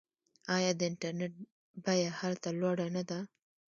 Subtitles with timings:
[0.55, 1.33] آیا د انټرنیټ
[1.83, 3.19] بیه هلته لوړه نه ده؟